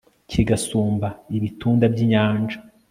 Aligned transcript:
kigasumba 0.31 1.07
ibitunda 1.37 1.85
by'inyanja 1.93 2.57